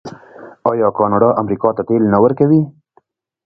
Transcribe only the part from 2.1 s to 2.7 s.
نه ورکوي؟